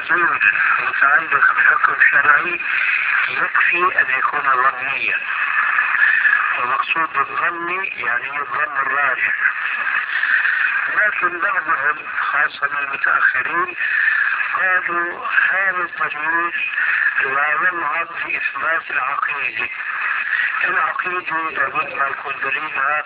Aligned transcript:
النزول 0.00 0.40
متعلق 0.80 1.54
بحكم 1.54 1.94
شرعي 2.10 2.60
يكفي 3.28 4.00
أن 4.00 4.18
يكون 4.18 4.40
ظنيا. 4.42 5.18
ومقصود 6.58 7.16
الظن 7.16 7.84
يعني 7.84 8.38
الظن 8.38 8.76
الراجح. 8.76 9.34
لكن 10.96 11.40
بعضهم 11.40 11.96
خاصة 12.20 12.78
المتأخرين 12.78 13.76
قالوا 14.56 15.26
هذا 15.50 15.80
الدليل 15.82 16.52
لا 17.24 17.48
ينهض 17.52 18.08
بإثبات 18.24 18.90
العقيدة 18.90 19.68
العقيدة 20.64 21.50
لابد 21.50 21.94
ما 21.94 22.06
يكون 22.06 22.34
دليلها 22.42 23.04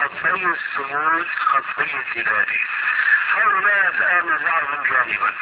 قطعي 0.00 0.44
الثبوت 0.46 1.28
قطعي 1.52 2.02
الدلالة 2.16 2.58
هؤلاء 3.34 3.88
الآن 3.88 4.34
نزعهم 4.34 4.82
جانبا. 4.82 5.34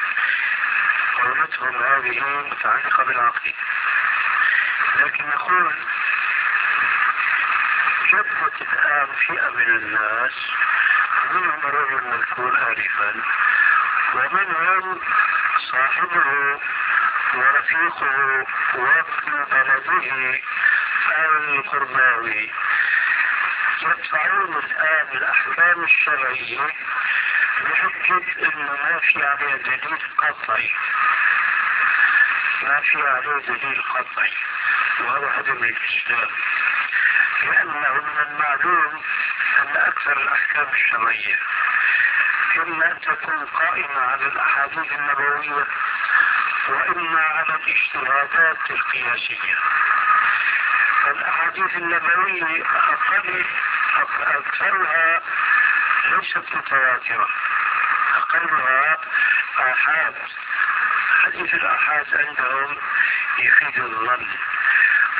قولتهم 1.22 1.82
هذه 1.82 2.20
متعلقة 2.50 3.04
بالعقيدة 3.04 3.56
لكن 4.96 5.26
نقول 5.28 5.74
جدت 8.12 8.62
الآن 8.62 9.06
فئة 9.26 9.50
من 9.50 9.76
الناس 9.76 10.32
منهم 11.30 11.60
الرجل 11.64 11.98
المذكور 11.98 12.58
آنفا 12.58 13.22
ومنهم 14.14 15.00
صاحبه 15.70 16.58
ورفيقه 17.34 18.46
وابن 18.74 19.44
بلده 19.50 20.40
القرباوي 21.60 22.50
يدفعون 23.82 24.56
الآن 24.56 25.06
الأحكام 25.16 25.84
الشرعية 25.84 26.66
بحجة 27.60 28.46
أنه 28.46 28.72
ما 28.72 28.98
في 28.98 29.22
عليه 29.22 29.56
دليل 29.56 29.98
قطعي. 30.18 30.70
ما 32.70 32.80
في 32.80 33.02
عليه 33.02 33.38
دليل 33.46 33.82
قطعي 33.82 34.32
وهذا 35.00 35.30
هدم 35.40 35.64
الإسلام 35.64 36.28
لأنه 37.42 37.92
من 37.94 38.18
المعلوم 38.30 39.02
أن 39.58 39.76
أكثر 39.76 40.22
الأحكام 40.22 40.68
الشرعية 40.74 41.38
إما 42.56 42.92
أن 42.92 43.00
تكون 43.00 43.44
قائمة 43.46 44.00
على 44.00 44.26
الأحاديث 44.26 44.92
النبوية 44.92 45.66
وإما 46.68 47.20
على 47.22 47.54
الاجتهادات 47.54 48.70
القياسية. 48.70 49.54
الأحاديث 51.06 51.76
النبوية 51.76 52.64
أقل 52.64 53.44
أكثرها 54.22 55.20
ليست 56.04 56.44
متواترة 56.54 57.28
أقلها 58.16 58.98
آحاد. 59.58 60.14
حديث 61.30 61.54
الآحاد 61.54 62.06
عندهم 62.14 62.76
يفيد 63.38 63.78
الظن. 63.78 64.26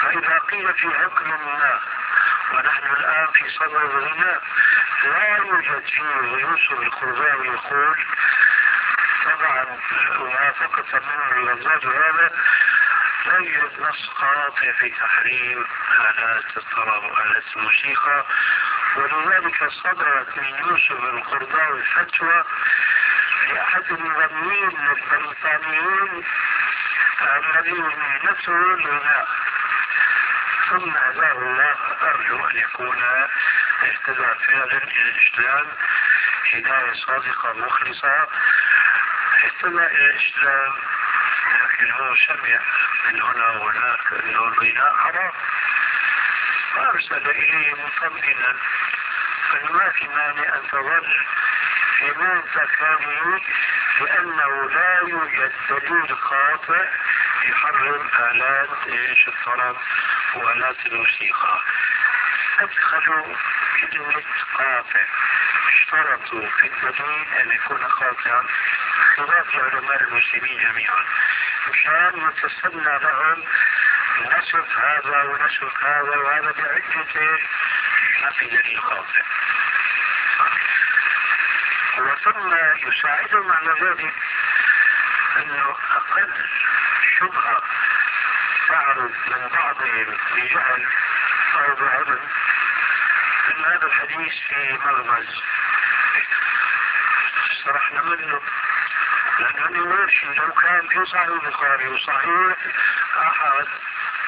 فإذا 0.03 0.39
قيل 0.39 0.75
في 0.75 0.91
حكم 0.91 1.29
ما 1.29 1.81
ونحن 2.53 2.87
الآن 2.99 3.27
في 3.27 3.49
صدر 3.49 3.83
الغناء 3.85 4.43
لا 5.05 5.37
يوجد 5.37 5.85
فيه 5.85 6.39
يوسف 6.39 6.73
القرضاوي 6.73 7.47
يقول 7.47 8.05
طبعا 9.25 9.79
موافقة 10.19 11.01
منه 11.01 11.37
اللذات 11.37 11.87
هذا 11.87 12.31
لا 13.27 13.39
يوجد 13.39 13.81
نص 13.81 14.09
قاطع 14.09 14.73
في 14.73 14.91
تحريم 14.91 15.67
آلات 16.01 16.57
الطرب 16.57 17.05
وآلات 17.05 17.45
الموسيقى. 17.57 18.25
ولذلك 18.97 19.69
صدرت 19.71 20.39
من 20.39 20.45
يوسف 20.45 21.05
القرضاوي 21.05 21.83
فتوى 21.83 22.45
لأحد 23.53 23.85
المغنيين 23.91 24.71
البريطانيين 24.91 26.25
الذي 27.57 27.83
نفسه 28.25 28.53
الغناء 28.53 29.29
ثم 30.71 30.91
هداه 30.97 31.33
الله 31.33 31.77
أرجو 32.03 32.47
أن 32.49 32.57
يكون 32.57 33.03
اهتدى 33.83 34.45
فعلا 34.47 34.79
إلى 34.83 35.11
الإسلام 35.11 35.67
هداية 36.53 36.93
صادقة 36.93 37.53
مخلصة. 37.53 38.29
اهتدى 39.45 39.87
إلى 39.87 40.11
الإسلام 40.11 40.73
لكن 41.63 41.91
هو 41.91 42.15
سمع 42.15 42.59
من 43.07 43.23
هنا 43.23 43.49
وهناك 43.51 44.13
أنه 44.13 44.45
الغناء 44.45 44.95
حرام. 44.97 45.33
فأرسل 46.75 47.31
إليه 47.31 47.75
مطمئنا 47.75 48.57
أنه 49.55 49.73
ما 49.73 49.91
في 49.91 50.09
مانع 50.09 50.55
أن 50.57 50.69
تظل 50.73 51.25
في 52.01 52.13
منتخبه 52.19 53.41
لأنه 54.01 54.71
لا 54.71 55.01
يوجد 55.09 55.53
دليل 55.71 56.15
قاطع 56.15 56.85
يحرم 57.45 58.11
آلات 58.19 58.89
إيش 58.89 59.29
الطرب 59.29 59.77
وآلات 60.35 60.87
الموسيقى. 60.87 61.61
أدخلوا 62.59 63.35
كلمة 63.81 64.23
قاطع. 64.59 65.05
اشترطوا 65.69 66.49
في 66.49 66.67
الدليل 66.67 67.35
أن 67.41 67.51
يكون 67.51 67.85
قاطعا 67.85 68.45
خلاف 69.17 69.57
علماء 69.57 70.03
المسلمين 70.03 70.59
جميعا. 70.59 71.05
مشان 71.69 72.29
يتسنى 72.29 72.99
لهم 72.99 73.45
نسف 74.21 74.79
هذا 74.79 75.23
ونسف 75.23 75.85
هذا 75.85 76.17
وهذا 76.17 76.53
بعدة 76.53 77.39
ما 78.23 78.31
في 78.31 78.47
دليل 78.47 78.81
قاطع. 78.81 79.23
وثم 82.01 82.55
يساعدهم 82.89 83.53
على 83.53 83.73
ذلك 83.81 84.15
أنه 85.37 85.77
أقل 85.97 86.33
شبهة 87.19 87.63
تعرض 88.69 89.13
من 89.27 89.49
بعضهم 89.49 90.17
بجهل 90.35 90.87
أو 91.55 91.75
بعلم 91.75 92.29
أن 93.51 93.65
هذا 93.65 93.87
الحديث 93.87 94.33
في 94.49 94.79
مغمز 94.85 95.43
استرحنا 97.53 98.03
منه. 98.03 98.41
لأنه 99.39 99.95
يمشي 99.95 100.27
لو 100.27 100.53
كان 100.53 100.89
في 100.89 101.05
صحيح 101.05 101.29
البخاري 101.29 101.89
وصحيح 101.89 102.57
أحد 103.17 103.67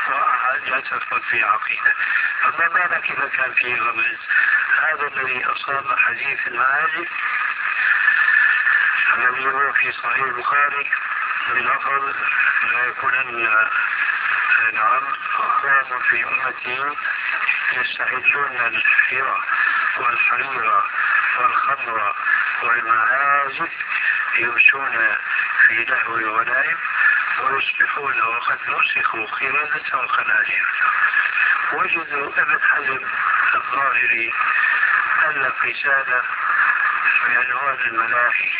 وأحد 0.08 0.60
يتفق 0.66 1.22
في 1.30 1.42
عقيدة. 1.42 1.94
فما 2.42 2.68
بالك 2.68 3.10
اذا 3.10 3.28
كان 3.28 3.54
في 3.54 3.74
غمز 3.74 4.18
هذا 4.82 5.06
الذي 5.06 5.44
أصاب 5.44 5.98
حديث 5.98 6.46
العالم 6.46 7.06
الذي 9.18 9.46
هو 9.46 9.72
في 9.72 9.92
صحيح 9.92 10.24
البخاري 10.24 10.90
بلفظ 11.48 12.16
لا 12.72 12.84
يكونن 12.86 13.48
نعم 14.72 15.02
أقوام 15.38 16.00
في 16.00 16.24
أمتي 16.24 16.96
يستحلون 17.72 18.56
الحيرة 18.56 19.44
والحريرة 19.98 20.86
والخمر 21.38 22.14
والمعازف 22.62 23.70
يمشون 24.38 25.16
في 25.68 25.84
لهو 25.84 26.16
الغنائم 26.16 26.76
ويصبحون 27.40 28.22
وقد 28.22 28.58
نسخوا 28.68 29.26
قردة 29.26 29.98
وخنازير. 29.98 30.66
وجدوا 31.72 32.32
ابن 32.42 32.60
حزم 32.62 33.00
الظاهري 33.54 34.34
ألف 35.26 35.64
رسالة 35.64 36.22
بعنوان 37.28 37.78
الملاهي 37.86 38.50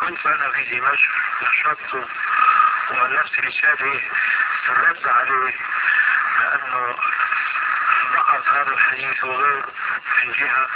كنت 0.00 0.26
أنا 0.26 0.50
في 0.52 0.64
دمشق. 0.64 1.12
نشطت 1.42 2.08
وألفت 2.90 3.40
رسالة 3.40 4.00
الرد 4.68 5.08
عليه 5.08 5.54
لأنه 6.40 6.96
ضعف 8.14 8.54
هذا 8.54 8.70
الحديث 8.70 9.24
وغير 9.24 9.64
من 10.16 10.32
جهة. 10.32 10.66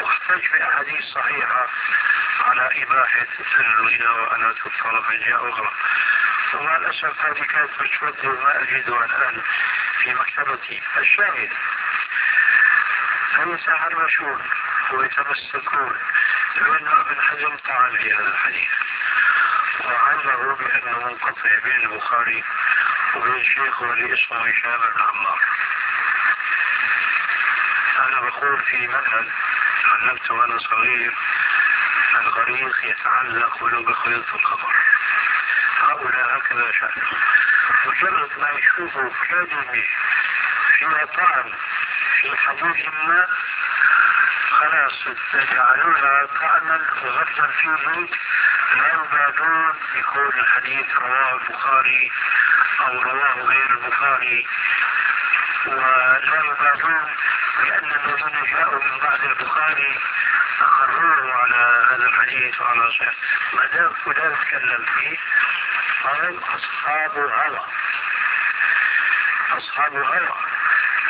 واحتج 0.00 0.48
بأحاديث 0.52 1.04
صحيحة 1.04 1.66
على 2.46 2.82
إباحة 2.82 3.26
الغنى 3.60 4.08
وآلات 4.08 4.56
الطرب 4.66 5.04
من 5.10 5.20
جهة 5.20 5.50
أخرى. 5.50 5.72
ومع 6.54 6.76
الأسف 6.76 7.26
هذه 7.26 7.42
كانت 7.42 7.70
مسودة 7.80 8.28
وما 8.28 8.62
أجدها 8.62 9.04
الآن 9.04 9.42
في 10.02 10.14
مكتبتي. 10.14 10.82
الشاهد 10.98 11.52
هذا 13.32 13.56
ساحر 13.56 14.04
مشهور 14.04 14.40
ويتمسكون 14.92 15.98
لأن 16.56 16.88
ابن 16.88 17.20
حزم 17.20 17.56
طعن 17.56 17.96
في 17.96 18.14
هذا 18.14 18.28
الحديث. 18.28 18.68
وعلّه 19.84 20.54
بأنه 20.56 20.98
منقطع 20.98 21.58
بين 21.64 21.92
البخاري 21.92 22.44
وبين 23.16 23.44
شيخه 23.44 23.92
اللي 23.92 24.14
اسمه 24.14 24.38
هشام 24.38 24.78
بن 24.78 25.00
عمار. 25.02 25.40
أنا 27.98 28.20
بقول 28.20 28.62
في 28.62 28.86
مثل 28.88 29.30
تعلمته 29.82 30.34
وأنا 30.34 30.58
صغير 30.58 31.14
الغريق 32.20 32.76
يتعلق 32.84 33.62
ولو 33.62 33.82
بخيط 33.82 34.34
القبر. 34.34 34.76
هؤلاء 35.80 36.36
هكذا 36.36 36.72
شأنهم 36.72 37.20
مجرد 37.86 38.30
ما 38.38 38.50
يشوفوا 38.50 39.10
كلمة 39.28 39.84
فيها 40.78 41.04
طعن 41.04 41.52
في 42.20 42.36
حديث 42.36 42.86
ما 42.88 43.26
خلاص 44.62 45.06
يجعلونها 45.34 46.26
طعنا 46.26 46.80
وغرزا 47.02 47.46
فيه 47.46 48.08
لا 48.76 48.92
يبالون 48.92 49.74
يكون 49.94 50.32
الحديث 50.40 50.86
رواه 50.96 51.32
البخاري 51.36 52.12
أو 52.80 53.00
رواه 53.02 53.34
غير 53.42 53.70
البخاري. 53.70 54.46
ولا 55.66 56.42
يبالون 56.44 57.16
لأن 57.64 57.92
الذين 58.04 58.44
جاءوا 58.52 58.84
من 58.84 58.98
بعد 58.98 59.24
البخاري 59.24 59.98
أقروا 60.60 61.32
على 61.32 61.86
هذا 61.90 62.06
الحديث 62.06 62.60
وعلى 62.60 62.90
صحة 62.90 63.12
ما 63.52 63.66
دام 63.66 63.92
فلان 64.04 64.36
تكلم 64.40 64.84
فيه 64.98 65.18
هم 66.04 66.38
أصحاب 66.38 67.10
هوى 67.18 67.60
أصحاب 69.58 69.92
هوى 69.92 70.51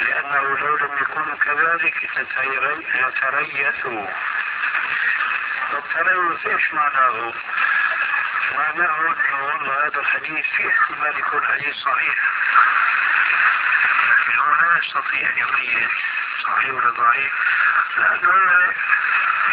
لأنه 0.03 0.59
لو 0.59 0.77
لم 0.77 0.99
يكونوا 1.01 1.37
كذلك 1.37 2.03
يتريثوا 2.95 4.07
والتريث 5.73 6.47
إيش 6.47 6.75
معناه؟ 6.75 7.33
معناه 8.59 8.99
إنه 9.01 9.45
والله 9.45 9.87
هذا 9.87 10.01
الحديث 10.01 10.47
في 10.57 10.69
احتمال 10.69 11.19
يكون 11.19 11.45
حديث 11.45 11.75
صحيح. 11.77 12.17
لكن 14.11 14.39
هو 14.39 14.53
لا 14.53 14.79
يستطيع 14.79 15.31
أن 15.31 15.39
يميز 15.39 15.91
صحيح 16.45 16.71
ولا 16.71 16.91
ضعيف. 16.91 17.33
لأنه 17.97 18.75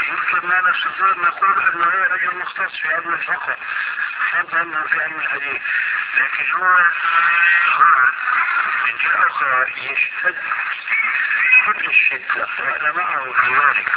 يمكن 0.08 0.48
ما 0.48 0.72
نستطيع 0.72 1.12
أن 1.12 1.22
نقول 1.22 1.68
أنه 1.68 1.86
هو 1.86 2.14
رجل 2.14 2.38
مختص 2.38 2.82
في 2.82 2.94
علم 2.94 3.14
الفقه. 3.14 3.58
فضلا 4.32 4.84
في 4.88 5.02
علم 5.02 5.20
الحديث. 5.20 5.62
لكن 6.20 6.52
هو 6.52 6.66
هو 7.76 8.08
من 8.86 8.96
أخرى 9.28 9.66
يشتد 9.78 10.36
كل 11.66 11.86
الشده 11.90 12.48
وأنا 12.60 12.92
معه 12.92 13.34
في 13.34 13.54
ذلك 13.54 13.92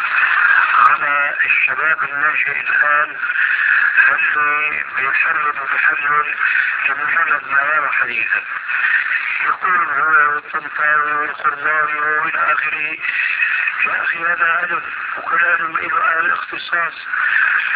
على 0.88 1.34
الشباب 1.44 2.04
الناشئ 2.04 2.60
الان 2.60 3.16
اللي 4.08 4.84
بيحلل 4.96 5.52
بحلل 5.52 6.34
لمجرد 6.88 7.48
ما 7.48 7.62
يرى 7.62 7.88
حديثا 7.92 8.42
يقول 9.44 9.90
هو 9.90 10.34
والطنطاوي 10.34 11.12
والقرضاوي 11.12 12.00
والى 12.00 12.52
اخره 12.52 12.96
يا 13.86 14.02
أخي 14.02 14.18
هذا 14.18 14.46
علم 14.46 14.82
وكل 15.18 15.44
علم 15.44 15.76
له 15.76 16.18
الأختصاص 16.20 17.06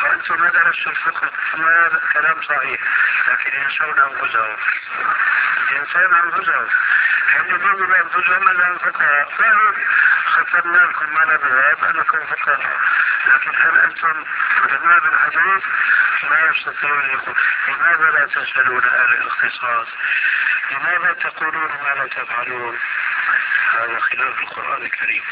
فانتم 0.00 0.40
ما 0.40 0.48
درستوا 0.50 0.92
الفقه؟ 0.92 1.30
هذا 1.54 2.00
كلام 2.12 2.42
صحيح 2.42 2.80
لكن 3.28 3.60
ينسون 3.60 3.98
انفسهم 4.00 4.56
ينسون 5.72 6.14
انفسهم 6.14 6.68
حين 7.28 7.46
يقولوا 7.46 7.86
بأنفسهم 7.86 8.48
أنهم 8.48 8.78
فقهاء. 8.78 9.28
فهم 9.38 9.74
ختمنا 10.26 10.78
لكم 10.78 11.18
على 11.18 11.38
بواب 11.38 11.84
أنكم 11.84 12.26
فقهاء. 12.26 12.80
لكن 13.26 13.50
هل 13.56 13.78
أنتم 13.78 14.24
علماء 14.62 15.00
بالحديث؟ 15.00 15.64
لا 16.30 16.50
يستطيعون 16.50 17.10
يقول 17.10 17.36
لماذا 17.68 18.10
لا 18.10 18.26
تسألون 18.26 18.84
أهل 18.84 19.12
الاختصاص؟ 19.14 19.88
لماذا 20.70 21.12
تقولون 21.12 21.68
ما 21.68 21.94
لا 21.94 22.06
تفعلون؟ 22.06 22.78
هذا 23.72 23.98
خلاف 23.98 24.38
القرآن 24.40 24.82
الكريم. 24.82 25.22